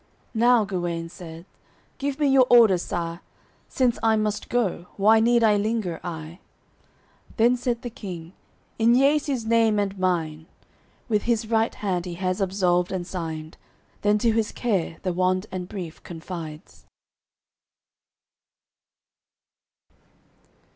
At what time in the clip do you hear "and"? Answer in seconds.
9.77-9.95, 12.91-13.05, 15.51-15.69